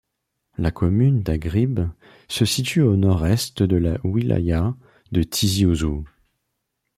[0.57, 1.81] La commune d'Aghribs
[2.27, 4.75] se situe au nord-est de la wilaya
[5.11, 6.07] de Tizi Ouzou.